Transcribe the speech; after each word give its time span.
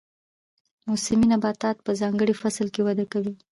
موسمي 0.87 1.25
نباتات 1.31 1.77
په 1.85 1.91
ځانګړي 2.01 2.33
فصل 2.41 2.67
کې 2.73 2.81
وده 2.87 3.05
کوي 3.11 3.33